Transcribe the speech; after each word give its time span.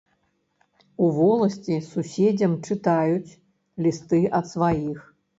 У 1.07 1.09
воласці 1.17 1.75
суседзям 1.89 2.55
чытаюць 2.69 3.35
лісты 3.89 4.23
ад 4.41 4.45
сваіх. 4.53 4.97